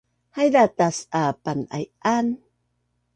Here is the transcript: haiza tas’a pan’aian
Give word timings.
haiza 0.35 0.63
tas’a 0.77 1.23
pan’aian 1.43 2.27